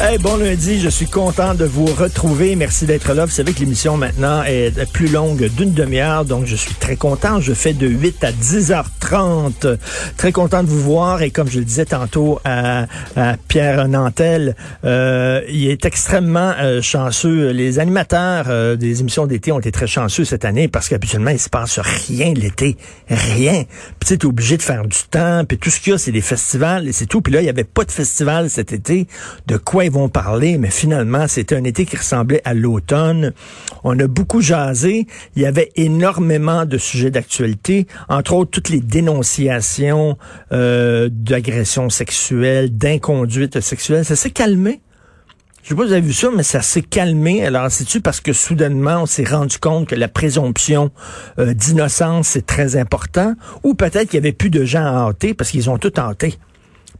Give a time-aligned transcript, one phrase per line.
[0.00, 2.56] Hey, bon lundi, je suis content de vous retrouver.
[2.56, 3.24] Merci d'être là.
[3.24, 7.40] Vous savez que l'émission maintenant est plus longue d'une demi-heure, donc je suis très content.
[7.40, 9.78] Je fais de 8 à 10h30.
[10.16, 12.86] Très content de vous voir et comme je le disais tantôt à,
[13.16, 17.50] à Pierre Nantel, euh, il est extrêmement euh, chanceux.
[17.52, 21.40] Les animateurs euh, des émissions d'été ont été très chanceux cette année parce qu'habituellement, il
[21.40, 22.76] se passe rien l'été.
[23.08, 23.62] Rien.
[24.00, 26.12] Puis tu es obligé de faire du temps, puis tout ce qu'il y a, c'est
[26.12, 27.20] des festivals et c'est tout.
[27.22, 29.06] Puis là, il n'y avait pas de festival cet été.
[29.46, 33.32] De quoi ils vont parler, mais finalement, c'était un été qui ressemblait à l'automne.
[33.84, 35.06] On a beaucoup jasé.
[35.36, 40.16] Il y avait énormément de sujets d'actualité, entre autres toutes les dénonciations
[40.52, 44.04] euh, d'agressions sexuelles, d'inconduite sexuelle.
[44.04, 44.80] Ça s'est calmé.
[45.62, 47.46] Je sais pas si vous avez vu ça, mais ça s'est calmé.
[47.46, 50.90] Alors, c'est-tu parce que soudainement, on s'est rendu compte que la présomption
[51.38, 53.34] euh, d'innocence, c'est très important?
[53.62, 56.34] Ou peut-être qu'il y avait plus de gens à hâter parce qu'ils ont tout hâté.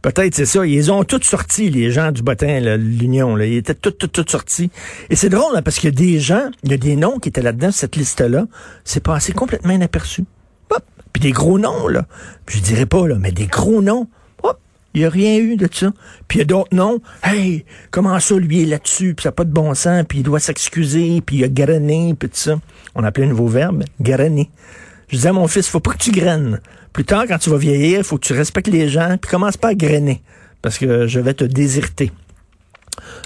[0.01, 0.65] Peut-être c'est ça.
[0.65, 3.37] Ils ont tous sortis, les gens du bottin, l'Union.
[3.39, 4.69] Ils étaient tous, tous, tous sortis.
[5.09, 7.19] Et c'est drôle, là, parce qu'il y a des gens, il y a des noms
[7.19, 8.45] qui étaient là-dedans, cette liste-là.
[8.83, 10.25] C'est passé complètement inaperçu.
[10.69, 10.83] Hop!
[11.13, 12.05] Puis des gros noms, là.
[12.45, 14.07] Puis je dirais pas, là, mais des gros noms.
[14.43, 14.59] Hop!
[14.93, 15.91] Il n'y a rien eu de ça.
[16.27, 17.01] Puis il y a d'autres noms.
[17.23, 20.23] Hey, comment ça, lui est là-dessus, puis ça n'a pas de bon sens, puis il
[20.23, 22.59] doit s'excuser, puis il a grané, puis tout ça.
[22.95, 24.49] On appelait un nouveau verbe, grainer.
[25.09, 26.59] Je disais à mon fils, faut pas que tu graines.
[26.93, 29.57] Plus tard, quand tu vas vieillir, il faut que tu respectes les gens, puis commence
[29.57, 30.21] pas à grainer,
[30.61, 32.11] parce que je vais te déserter.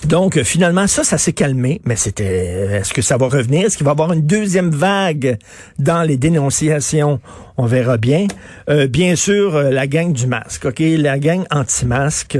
[0.07, 3.65] Donc, euh, finalement, ça, ça s'est calmé, mais c'était, est-ce que ça va revenir?
[3.65, 5.37] Est-ce qu'il va y avoir une deuxième vague
[5.77, 7.19] dans les dénonciations?
[7.57, 8.27] On verra bien.
[8.69, 10.79] Euh, bien sûr, euh, la gang du masque, OK?
[10.79, 12.37] La gang anti-masque.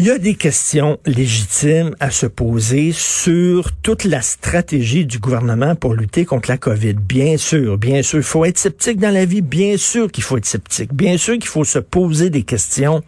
[0.00, 5.74] Il y a des questions légitimes à se poser sur toute la stratégie du gouvernement
[5.74, 6.94] pour lutter contre la COVID.
[6.94, 9.42] Bien sûr, bien sûr, il faut être sceptique dans la vie.
[9.42, 10.94] Bien sûr qu'il faut être sceptique.
[10.94, 13.02] Bien sûr qu'il faut se poser des questions.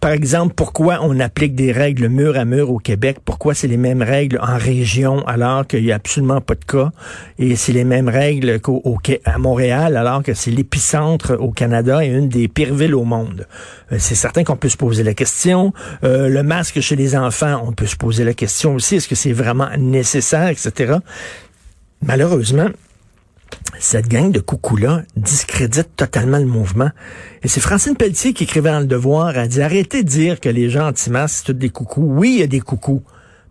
[0.00, 3.18] Par exemple, pourquoi on applique des règles mur à mur au Québec?
[3.22, 6.90] Pourquoi c'est les mêmes règles en région alors qu'il n'y a absolument pas de cas?
[7.38, 8.82] Et c'est les mêmes règles qu'au
[9.26, 13.46] à Montréal alors que c'est l'épicentre au Canada et une des pires villes au monde.
[13.92, 15.74] Euh, C'est certain qu'on peut se poser la question.
[16.02, 18.96] Euh, le masque chez les enfants, on peut se poser la question aussi.
[18.96, 20.94] Est-ce que c'est vraiment nécessaire, etc.
[22.02, 22.68] Malheureusement,
[23.78, 26.90] cette gang de coucous-là discrédite totalement le mouvement.
[27.42, 30.48] Et c'est Francine Pelletier qui écrivait dans Le Devoir, elle dit, arrêtez de dire que
[30.48, 32.04] les gens anti-masques, c'est tous des coucous.
[32.04, 33.02] Oui, il y a des coucous.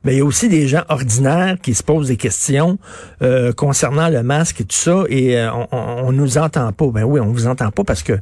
[0.03, 2.77] Mais il y a aussi des gens ordinaires qui se posent des questions
[3.21, 6.87] euh, concernant le masque et tout ça, et euh, on, on, nous entend pas.
[6.87, 8.13] Ben oui, on vous entend pas parce que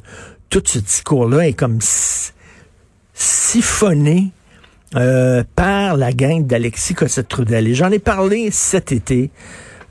[0.50, 2.32] tout ce discours-là est comme si-
[3.14, 4.32] siphonné
[4.96, 7.68] euh, par la gang d'Alexis Cossette-Trudel.
[7.68, 9.30] Et j'en ai parlé cet été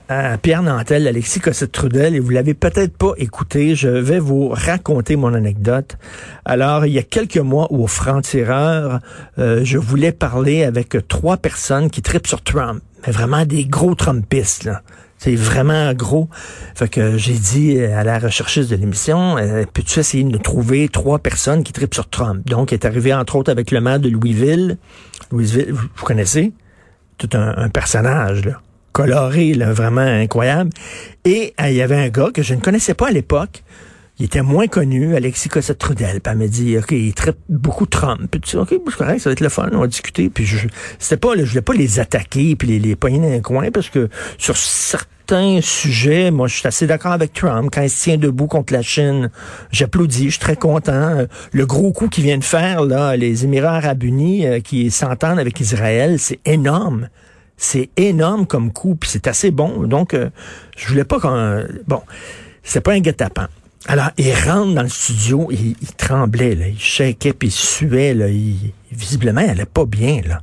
[0.09, 5.16] à Pierre Nantel, Alexis Cossette-Trudel, et vous l'avez peut-être pas écouté, je vais vous raconter
[5.16, 5.97] mon anecdote.
[6.45, 9.00] Alors, il y a quelques mois au Franc-Tireur,
[9.38, 13.95] euh, je voulais parler avec trois personnes qui tripent sur Trump, mais vraiment des gros
[13.95, 14.81] Trumpistes, là.
[15.19, 16.29] C'est vraiment gros.
[16.75, 21.18] Fait que j'ai dit à la recherchiste de l'émission, euh, peux-tu essayer de trouver trois
[21.18, 22.47] personnes qui tripent sur Trump?
[22.47, 24.78] Donc, elle est arrivé entre autres avec le maire de Louisville.
[25.31, 26.53] Louisville, vous vous connaissez?
[27.18, 28.62] Tout un, un personnage, là
[28.97, 30.72] coloré, vraiment incroyable.
[31.24, 33.63] Et euh, il y avait un gars que je ne connaissais pas à l'époque.
[34.18, 36.19] Il était moins connu, Alexis Cossette-Trudel.
[36.19, 38.22] Puis elle m'a dit, OK, il traite beaucoup Trump.
[38.31, 40.31] Puis tu dis, OK, c'est correct, ça va être le fun, on va discuter.
[40.31, 43.31] Puis je, c'était pas, là, je voulais pas les attaquer puis les, les pogner dans
[43.31, 44.09] un coin parce que
[44.40, 47.69] sur certains sujets, moi, je suis assez d'accord avec Trump.
[47.72, 49.30] Quand il se tient debout contre la Chine,
[49.72, 51.27] j'applaudis, je suis très content.
[51.51, 55.60] Le gros coup qu'ils viennent faire, là, les Émirats arabes unis euh, qui s'entendent avec
[55.60, 57.10] Israël, c'est énorme.
[57.57, 59.88] C'est énorme comme coup, puis c'est assez bon.
[59.88, 60.30] Donc, euh,
[60.77, 61.65] je voulais pas qu'on...
[61.88, 62.01] Bon,
[62.63, 63.48] c'est pas un guet-apens.
[63.88, 68.13] Alors, il rentre dans le studio, il, il tremblait, là, il shakeait, puis il suait,
[68.92, 70.42] visiblement, il allait pas bien, là.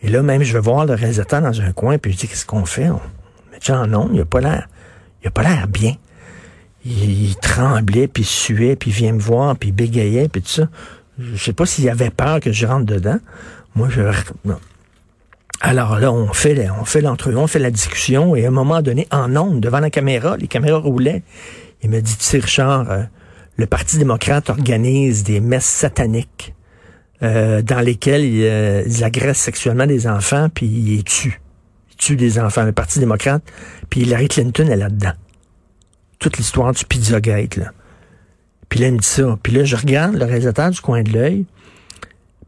[0.00, 2.46] Et là, même, je vais voir le réalisateur dans un coin, puis je dis, qu'est-ce
[2.46, 2.88] qu'on fait?
[2.88, 3.00] On
[3.50, 4.68] met en il a pas l'air,
[5.22, 5.94] il a pas l'air bien.
[6.84, 10.48] Il, tremblait, puis il suait, puis il vient me voir, puis il bégayait, puis tout
[10.48, 10.68] ça.
[11.18, 13.18] Je sais pas s'il avait peur que je rentre dedans.
[13.74, 14.02] Moi, je...
[15.60, 16.54] Alors là, on fait,
[17.00, 20.36] l'entrevue, on fait la discussion, et à un moment donné, en ondes, devant la caméra,
[20.36, 21.22] les caméras roulaient,
[21.82, 23.02] il me dit, tu sais, Richard, euh,
[23.56, 26.54] le Parti démocrate organise des messes sataniques
[27.22, 31.40] euh, dans lesquelles ils, euh, agressent sexuellement des enfants, puis ils les tuent.
[31.90, 33.42] Ils tuent des enfants, le Parti démocrate,
[33.90, 35.12] puis Hillary Clinton est là-dedans.
[36.20, 37.72] toute l'histoire du Pizzagate, là.
[38.68, 39.38] Puis là, il me dit ça.
[39.42, 41.46] Puis là, je regarde le réalisateur du coin de l'œil.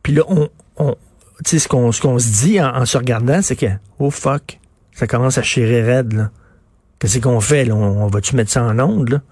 [0.02, 0.96] Puis là, on, on
[1.44, 3.66] tu sais, ce qu'on ce se dit en, se regardant, c'est que,
[3.98, 4.58] oh fuck,
[4.92, 6.30] ça commence à chérir raide, là.
[6.98, 7.74] Qu'est-ce qu'on fait, là?
[7.74, 9.22] On, va-tu mettre ça en onde, là?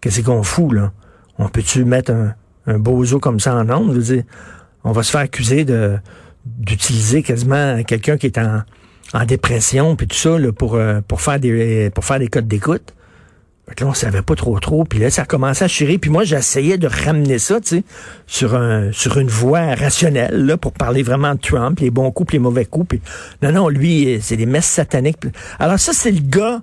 [0.00, 0.92] Qu'est-ce qu'on fout, là?
[1.38, 2.34] On peut-tu mettre un,
[2.66, 3.94] un bozo comme ça en onde?
[3.94, 4.24] Je dire,
[4.82, 5.98] on va se faire accuser de
[6.44, 8.62] d'utiliser quasiment quelqu'un qui est en,
[9.12, 12.48] en dépression puis tout ça là, pour, euh, pour faire des pour faire des codes
[12.48, 12.94] d'écoute.
[13.80, 14.84] Là, on savait pas trop trop.
[14.84, 15.98] Puis là, ça a commencé à chirer.
[15.98, 17.84] Puis moi, j'essayais de ramener ça, tu sais,
[18.26, 22.32] sur un sur une voie rationnelle, là, pour parler vraiment de Trump, les bons coups,
[22.32, 22.96] les mauvais coups.
[23.42, 25.18] Non, non, lui, c'est des messes sataniques.
[25.58, 26.62] Alors ça, c'est le gars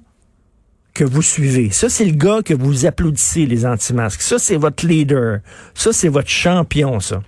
[0.96, 1.70] que vous suivez.
[1.72, 4.22] Ça, c'est le gars que vous applaudissez, les anti-masques.
[4.22, 5.40] Ça, c'est votre leader.
[5.76, 7.22] Ça, c'est votre champion, ça.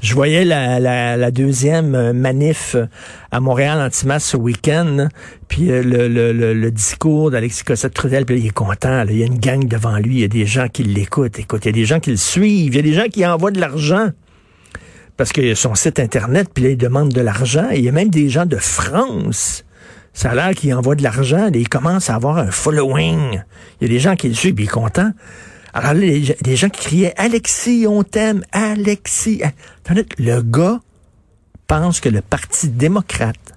[0.00, 2.86] Je voyais la, la, deuxième euh, manif euh,
[3.30, 5.08] à Montréal anti-masque ce week-end,
[5.48, 9.04] puis euh, le, le, le, discours d'Alexis Cossette-Trudel, puis il est content.
[9.08, 11.38] il y a une gang devant lui, il y a des gens qui l'écoutent.
[11.38, 13.26] Écoute, il y a des gens qui le suivent, il y a des gens qui
[13.26, 14.10] envoient de l'argent
[15.16, 17.68] parce qu'il y a son site Internet, puis là, il demande de l'argent.
[17.72, 19.64] Il y a même des gens de France
[20.14, 23.42] ça a l'air qu'il envoie de l'argent, il commence à avoir un following.
[23.80, 25.10] Il y a des gens qui le suivent, il est content.
[25.74, 29.42] Alors là, des gens qui criaient Alexis, on t'aime, Alexis.
[30.18, 30.80] Le gars
[31.66, 33.54] pense que le Parti démocrate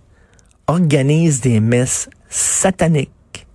[0.65, 3.48] organise des messes sataniques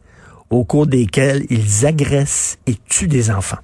[0.49, 3.59] au cours desquelles ils agressent et tuent des enfants.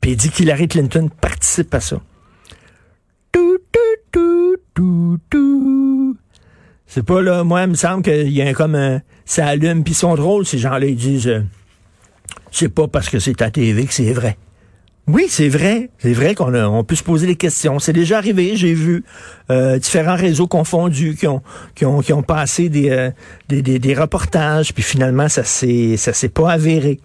[0.00, 2.00] Puis il dit qu'Hillary Clinton participe à ça.
[3.30, 3.58] Tout,
[4.10, 6.16] tout, tout, tout,
[6.94, 9.94] c'est pas là, moi, il me semble qu'il y a comme un, ça allume, puis
[9.94, 11.42] ils sont drôles, ces gens-là, ils disent, euh,
[12.50, 14.36] c'est pas parce que c'est à TV que c'est vrai.
[15.06, 15.88] Oui, c'est vrai.
[16.00, 17.78] C'est vrai qu'on on peut se poser des questions.
[17.78, 18.56] C'est déjà arrivé.
[18.56, 19.04] J'ai vu
[19.50, 21.42] euh, différents réseaux confondus qui ont
[21.74, 23.10] qui ont qui ont passé des euh,
[23.48, 27.00] des, des, reportages, puis finalement ça s'est ça s'est pas avéré.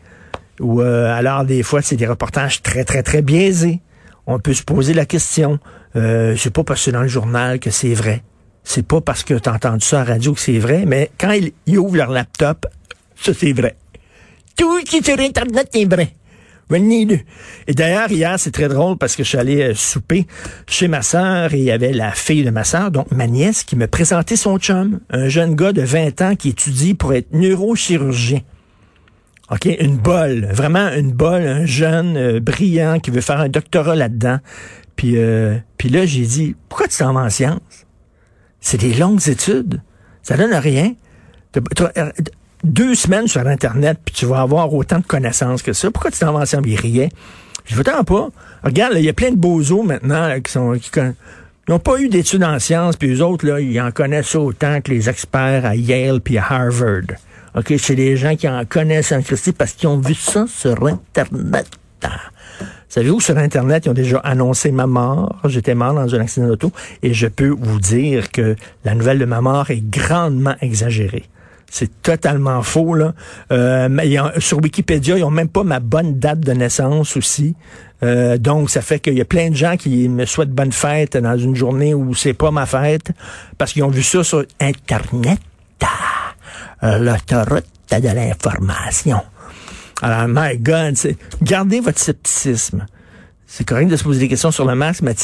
[0.60, 3.80] Ou alors des fois c'est des reportages très très très biaisés.
[4.28, 5.60] On peut se poser la question.
[5.96, 8.22] Euh, c'est pas parce que c'est dans le journal que c'est vrai
[8.68, 11.32] c'est pas parce que tu as entendu ça à radio que c'est vrai, mais quand
[11.32, 12.68] ils, ouvrent leur laptop,
[13.16, 13.78] ça c'est vrai.
[14.58, 16.14] Tout qui est sur Internet est vrai.
[16.70, 20.28] Et d'ailleurs, hier, c'est très drôle parce que je suis allé euh, souper
[20.68, 23.64] chez ma sœur et il y avait la fille de ma sœur, donc ma nièce,
[23.64, 27.32] qui me présentait son chum, un jeune gars de 20 ans qui étudie pour être
[27.32, 28.42] neurochirurgien.
[29.50, 33.96] OK, une bolle, vraiment une bolle, un jeune euh, brillant qui veut faire un doctorat
[33.96, 34.40] là-dedans.
[34.98, 37.87] Puis, euh, puis là, j'ai dit, pourquoi tu t'en en sciences?
[38.62, 39.82] C'est des longues études.
[40.24, 40.94] Ça donne rien.
[41.56, 42.12] Euh,
[42.64, 45.90] deux semaines sur Internet, puis tu vas avoir autant de connaissances que ça.
[45.92, 46.70] Pourquoi tu t'en vas ensemble?
[46.70, 47.10] Il riait.
[47.66, 48.30] Je veux pas.
[48.64, 51.00] Regarde, il y a plein de bozos maintenant qui sont qui
[51.70, 54.92] n'ont pas eu d'études en sciences, puis les autres, là, ils en connaissent autant que
[54.92, 57.18] les experts à Yale puis à Harvard.
[57.56, 60.88] OK, c'est des gens qui en connaissent en Christie parce qu'ils ont vu ça sur
[60.88, 61.68] Internet.
[62.98, 65.36] Savez-vous, sur Internet, ils ont déjà annoncé ma mort.
[65.46, 66.72] J'étais mort dans un accident d'auto
[67.04, 68.56] et je peux vous dire que
[68.86, 71.26] la nouvelle de ma mort est grandement exagérée.
[71.70, 73.14] C'est totalement faux, là.
[73.52, 77.56] Euh, mais sur Wikipédia, ils ont même pas ma bonne date de naissance aussi.
[78.02, 81.18] Euh, donc, ça fait qu'il y a plein de gens qui me souhaitent bonne fête
[81.18, 83.12] dans une journée où c'est pas ma fête
[83.60, 85.38] parce qu'ils ont vu ça sur Internet.
[86.82, 89.22] Euh, L'autoroute de l'information.
[90.02, 90.96] Alors, my God,
[91.42, 92.86] gardez votre scepticisme.
[93.46, 95.16] C'est correct de se poser des questions sur le masque, mais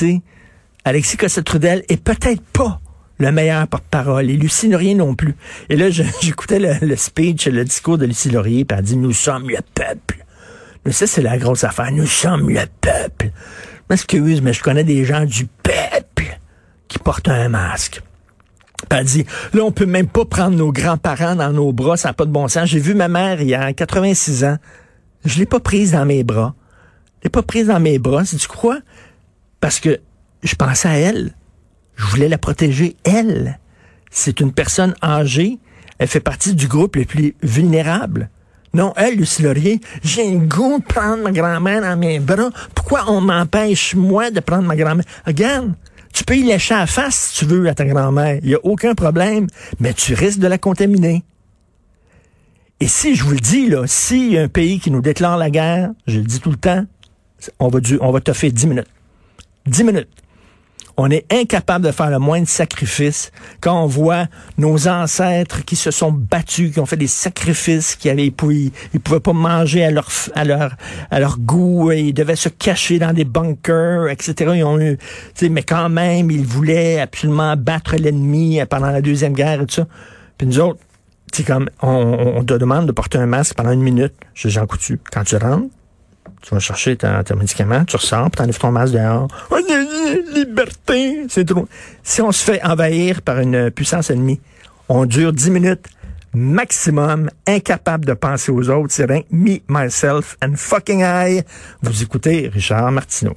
[0.86, 2.80] Alexis Cossette-Trudel est peut-être pas
[3.20, 4.30] le meilleur porte-parole.
[4.30, 5.36] Et Lucie Laurier non plus.
[5.70, 5.90] Et là,
[6.22, 10.26] j'écoutais le, speech, le discours de Lucie Laurier, puis elle dit, nous sommes le peuple.
[10.86, 11.92] Mais ça, c'est la grosse affaire.
[11.92, 13.32] Nous sommes le peuple.
[13.90, 16.38] M'excuse, mais je connais des gens du peuple
[16.88, 18.02] qui portent un masque.
[18.90, 22.14] Elle dit, là, on peut même pas prendre nos grands-parents dans nos bras, ça n'a
[22.14, 22.70] pas de bon sens.
[22.70, 24.58] J'ai vu ma mère il y a 86 ans.
[25.26, 26.54] Je l'ai pas prise dans mes bras.
[27.20, 28.26] Je l'ai pas prise dans mes bras.
[28.26, 28.80] C'est tu crois?
[29.60, 30.00] Parce que
[30.44, 31.34] je pensais à elle.
[31.96, 33.60] Je voulais la protéger, elle.
[34.12, 35.60] C'est une personne âgée.
[35.98, 38.30] Elle fait partie du groupe le plus vulnérable.
[38.74, 42.50] Non, elle, Lucie Laurier, j'ai un goût de prendre ma grand-mère dans mes bras.
[42.74, 45.06] Pourquoi on m'empêche, moi, de prendre ma grand-mère?
[45.28, 45.74] Regarde,
[46.14, 48.40] tu peux y lécher à face si tu veux à ta grand-mère.
[48.44, 49.48] Il n'y a aucun problème,
[49.80, 51.24] mais tu risques de la contaminer.
[52.80, 55.92] Et si, je vous le dis, là, si un pays qui nous déclare la guerre,
[56.08, 56.86] je le dis tout le temps,
[57.60, 58.88] on va, on va te faire 10 minutes.
[59.66, 60.10] 10 minutes.
[60.96, 63.32] On est incapable de faire le moindre sacrifice
[63.62, 68.10] quand on voit nos ancêtres qui se sont battus, qui ont fait des sacrifices, qui
[68.10, 70.76] avaient, ils, ils pouvaient pas manger à leur, à leur,
[71.10, 74.52] à leur goût, ils devaient se cacher dans des bunkers, etc.
[74.56, 74.98] Ils ont eu,
[75.50, 79.88] mais quand même, ils voulaient absolument battre l'ennemi pendant la deuxième guerre et tout ça.
[80.38, 80.80] Puis nous autres,
[81.34, 84.14] C'est comme, on, on, te demande de porter un masque pendant une minute.
[84.36, 85.00] Je Jean Coutu.
[85.12, 85.70] Quand tu rentres,
[86.44, 89.28] tu vas chercher ton, médicament, tu ressors, tu enlèves ton masque dehors.
[89.50, 89.58] Oh,
[90.34, 91.26] liberté!
[91.30, 91.68] C'est trop.
[92.04, 94.42] Si on se fait envahir par une puissance ennemie,
[94.90, 95.88] on dure dix minutes
[96.34, 98.92] maximum, incapable de penser aux autres.
[98.92, 101.44] C'est rien, me, myself and fucking I.
[101.82, 103.36] Vous écoutez Richard Martineau.